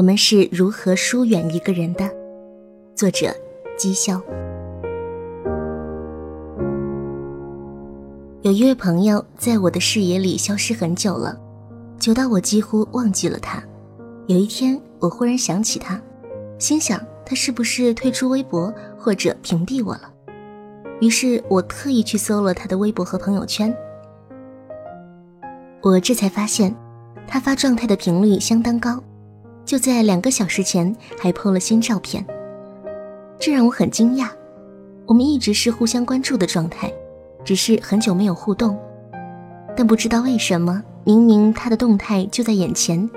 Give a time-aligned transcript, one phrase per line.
[0.00, 2.10] 我们是如何疏远一个人的？
[2.94, 3.36] 作者：
[3.76, 4.18] 姬潇。
[8.40, 11.38] 有一位朋友在我的视野里消失很久了，
[11.98, 13.62] 久到我几乎忘记了他。
[14.26, 16.00] 有一天，我忽然想起他，
[16.58, 20.10] 心想他是不是退出微博或者屏蔽我了？
[21.02, 23.70] 于是我特意去搜了他的微博和朋友圈，
[25.82, 26.74] 我这才发现，
[27.28, 28.98] 他发状态的频率相当高。
[29.70, 32.26] 就在两个小时前，还 PO 了新照片，
[33.38, 34.28] 这让我很惊讶。
[35.06, 36.92] 我们一直是互相关注的状态，
[37.44, 38.76] 只是很久没有互动。
[39.76, 43.08] 但不知道为什么，明明他的动态就在眼前，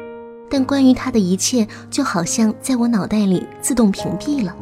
[0.47, 4.55] 但关于他的一切就好像在我脑袋里自动屏蔽了。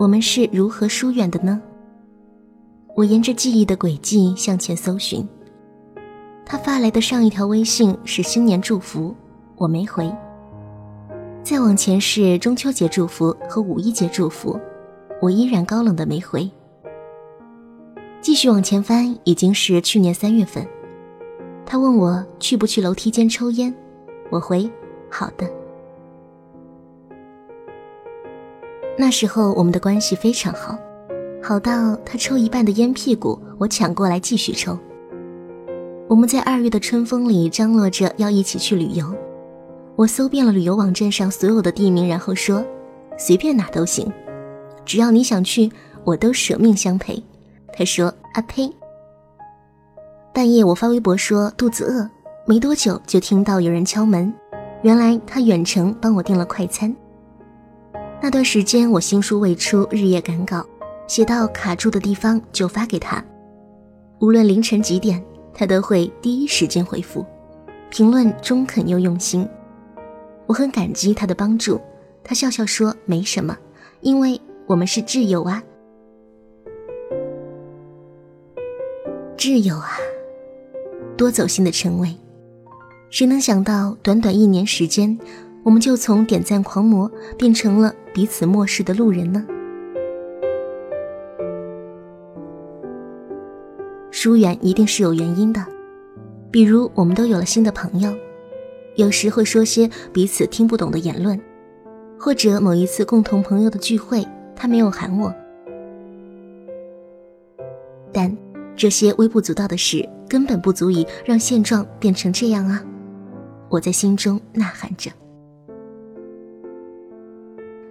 [0.00, 1.62] 我们是如何疏远的呢？
[2.98, 5.24] 我沿着记忆的轨迹向前搜寻，
[6.44, 9.14] 他发来的上一条微信是新年祝福，
[9.54, 10.12] 我没回。
[11.44, 14.58] 再往前是中秋节祝福和五一节祝福，
[15.22, 16.50] 我依然高冷的没回。
[18.20, 20.66] 继续往前翻，已经是去年三月份，
[21.64, 23.72] 他问我去不去楼梯间抽烟，
[24.28, 24.68] 我回
[25.08, 25.48] 好的。
[28.98, 30.76] 那时候我们的关系非常好。
[31.48, 34.78] 好到他抽一半的烟屁股，我抢过来继续抽。
[36.06, 39.14] 我们在二月的春风里张罗着要一起去旅游，
[39.96, 42.62] 我搜遍了旅游网站上所有的地名，然后说
[43.16, 44.12] 随便哪都行，
[44.84, 45.72] 只要你想去，
[46.04, 47.24] 我都舍命相陪。
[47.72, 48.70] 他说啊呸！
[50.34, 52.10] 半夜我发微博说肚子饿，
[52.44, 54.30] 没多久就听到有人敲门，
[54.82, 56.94] 原来他远程帮我订了快餐。
[58.20, 60.62] 那段时间我新书未出，日夜赶稿。
[61.08, 63.24] 写到卡住的地方就发给他，
[64.20, 65.20] 无论凌晨几点，
[65.54, 67.24] 他都会第一时间回复，
[67.88, 69.48] 评论中肯又用心。
[70.46, 71.80] 我很感激他的帮助，
[72.22, 73.56] 他笑笑说没什么，
[74.02, 75.62] 因为我们是挚友啊，
[79.36, 79.92] 挚友啊，
[81.16, 82.14] 多走心的称谓，
[83.08, 85.18] 谁能想到短短一年时间，
[85.64, 89.42] 我们就从点赞狂魔变成了彼此漠视的路人呢？
[94.20, 95.64] 疏远一定是有原因的，
[96.50, 98.12] 比如我们都有了新的朋友，
[98.96, 101.40] 有时会说些彼此听不懂的言论，
[102.18, 105.32] 或者某一次共同朋友的聚会，他没有喊我。
[108.12, 108.36] 但
[108.74, 112.84] 这些微不足道的事根本不足以让现状变成这样啊！
[113.68, 115.12] 我在心中呐喊着。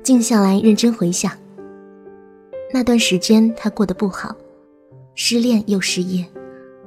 [0.03, 1.31] 静下来，认真回想，
[2.73, 4.35] 那段时间他过得不好。
[5.19, 6.23] 失恋又失业，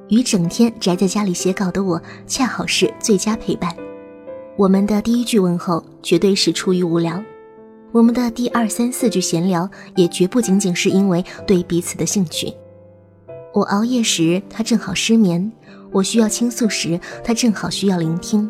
[0.07, 3.75] 与整天宅在家里写稿的我恰好是最佳陪伴。
[4.55, 7.21] 我们的第一句问候绝对是出于无聊，
[7.91, 12.53] 我们的第二三四句闲聊也绝不仅仅是因为对彼此的兴趣。
[13.53, 15.51] 我熬夜时，他正好失眠；
[15.91, 18.49] 我需要倾诉时，他正好需要聆听。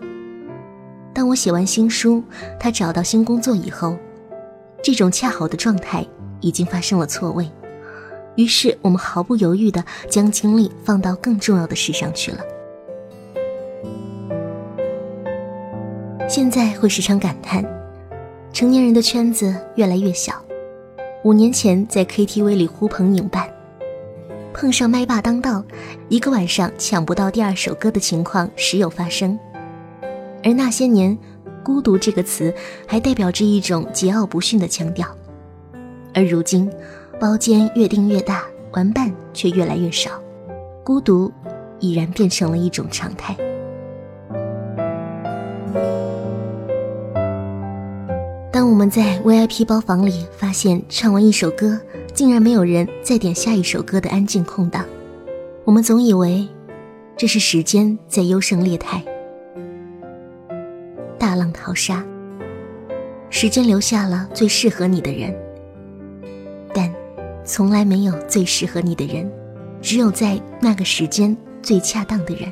[1.12, 2.24] 当我写完新书，
[2.60, 3.98] 他找到新工作以后，
[4.84, 6.06] 这种恰好的状态
[6.40, 7.50] 已经发生了错位。
[8.36, 12.40] 于是我们毫不犹豫地将精力放到更重要的事上去了。
[16.30, 17.64] 现在会时常感叹，
[18.54, 20.42] 成年人的圈子越来越小。
[21.24, 23.48] 五年前在 KTV 里呼朋引伴，
[24.54, 25.64] 碰上麦霸当道，
[26.08, 29.38] 一个晚上抢不到第二首歌的情况时有发生。
[30.44, 31.18] 而那些年，
[31.64, 32.54] 孤独这个词
[32.88, 35.06] 还代表着一种桀骜不驯的腔调。
[36.14, 36.72] 而如今。
[37.22, 40.10] 包间越订越大，玩伴却越来越少，
[40.84, 41.32] 孤独
[41.80, 43.38] 已然变成了一种常态。
[48.52, 51.80] 当我们在 VIP 包房里发现唱完一首歌，
[52.12, 54.84] 竟然没有人再点下一首歌的安静空档，
[55.64, 56.48] 我们总以为
[57.16, 59.00] 这是时间在优胜劣汰，
[61.20, 62.04] 大浪淘沙，
[63.30, 65.32] 时间留下了最适合你的人。
[67.52, 69.30] 从来没有最适合你的人，
[69.82, 72.50] 只有在那个时间最恰当的人。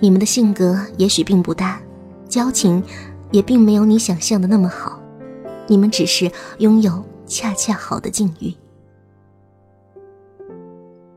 [0.00, 1.80] 你们的性格也许并不大，
[2.28, 2.82] 交情
[3.30, 5.00] 也并没有你想象的那么好，
[5.66, 8.52] 你们只是拥有恰恰好的境遇。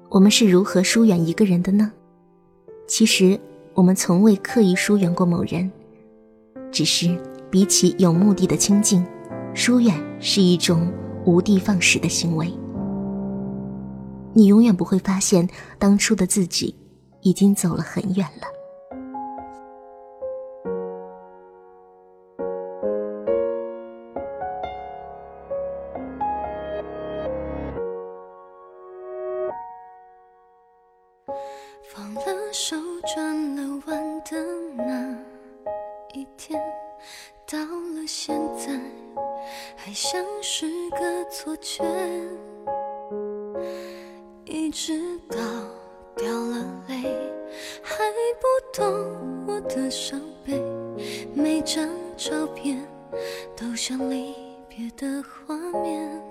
[0.07, 1.91] 我们是如何疏远一个人的呢？
[2.87, 3.37] 其实
[3.73, 5.69] 我们从未刻意疏远过某人，
[6.71, 7.13] 只是
[7.51, 9.05] 比起有目的的亲近，
[9.53, 10.89] 疏远是一种。
[11.27, 12.49] 无的放矢的行为，
[14.33, 15.45] 你永远不会发现
[15.77, 16.73] 当初的自己
[17.21, 18.56] 已经走了很远了。
[40.41, 41.83] 是个错觉。
[44.45, 45.37] 一直到
[46.15, 46.57] 掉了
[46.87, 47.03] 泪，
[47.81, 48.05] 还
[48.39, 48.85] 不懂
[49.47, 50.61] 我的伤悲。
[51.33, 52.85] 每张照片
[53.55, 54.33] 都像离
[54.67, 56.21] 别的画面。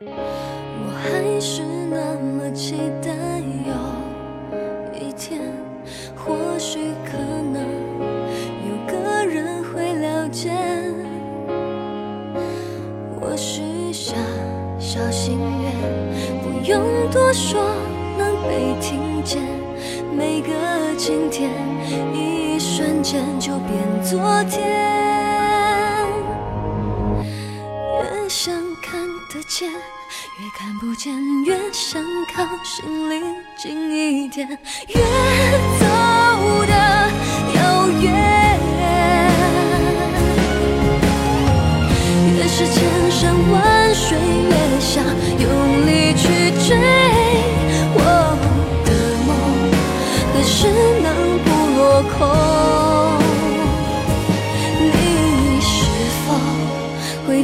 [0.00, 3.74] 我还是那么期待有
[4.98, 5.52] 一天，
[6.16, 6.93] 或许
[16.66, 17.62] 用多说，
[18.16, 19.42] 能被听见。
[20.16, 20.48] 每个
[20.96, 21.50] 今天，
[22.14, 24.64] 一瞬间就变昨天。
[28.00, 28.98] 越想看
[29.30, 31.12] 得见，越看不见；
[31.44, 32.02] 越想
[32.34, 33.22] 靠心里
[33.58, 34.48] 近一点，
[34.88, 35.83] 越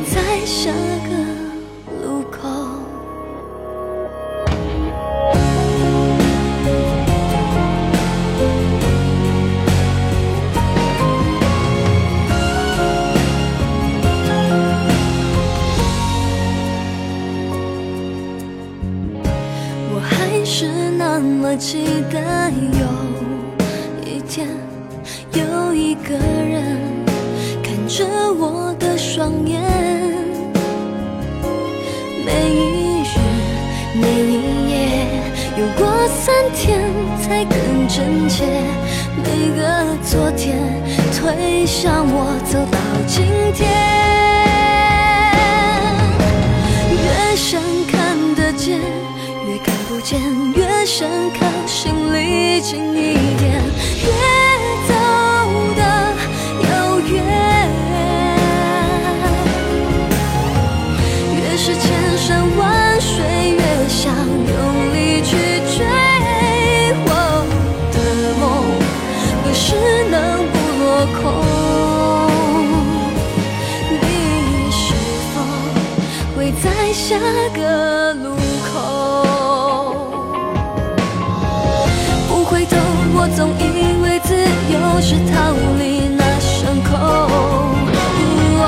[0.05, 0.71] 在下
[1.09, 1.11] 个
[2.03, 2.49] 路口？
[19.93, 22.51] 我还是那么期待
[22.81, 22.87] 有
[24.05, 24.49] 一天，
[25.35, 26.79] 有一个人
[27.63, 29.61] 看着我的双眼，
[32.33, 33.19] 每一日
[33.95, 34.73] 每一夜，
[35.59, 36.81] 有过三天
[37.21, 38.45] 才更真切，
[39.17, 39.61] 每个
[40.05, 40.57] 昨天
[41.13, 42.79] 推向我走到
[43.09, 43.69] 今天。
[46.93, 47.61] 越想
[47.91, 48.79] 看得见，
[49.49, 50.21] 越看不见；
[50.55, 53.20] 越想靠心里近一
[71.07, 71.21] 空？
[73.91, 74.95] 你是
[75.33, 75.35] 否
[76.37, 77.19] 会在下
[77.55, 78.37] 个路
[78.73, 78.77] 口？
[82.29, 82.77] 不回头，
[83.15, 83.61] 我总以
[84.03, 84.35] 为自
[84.73, 85.35] 由是逃
[85.79, 85.83] 离
[86.17, 86.91] 那伤口。
[88.63, 88.67] 哦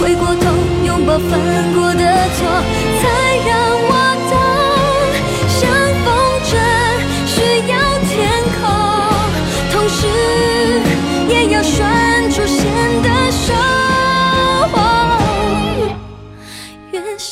[0.00, 0.44] 回过头，
[0.84, 1.30] 拥抱犯
[1.72, 2.02] 过的
[2.36, 2.38] 错，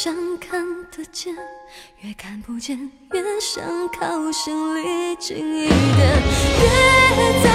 [0.04, 1.32] 想看得见，
[2.00, 2.76] 越看不见；
[3.12, 6.23] 越想靠心里近一点，
[6.59, 6.64] 越
[7.40, 7.47] 走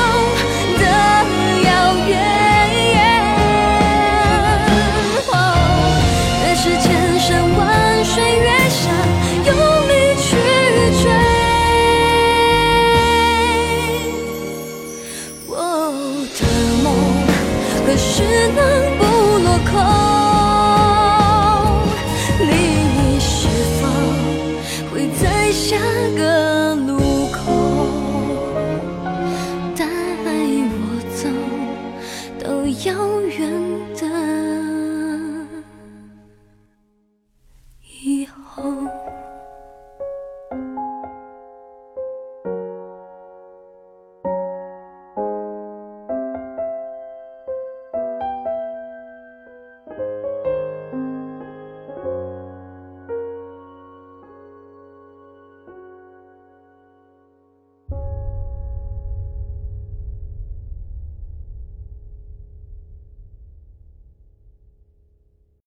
[0.79, 0.85] 的
[1.65, 2.46] 遥远。
[32.86, 33.76] 遥远